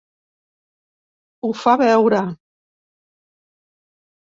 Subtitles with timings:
[1.49, 2.23] O ho fa veure.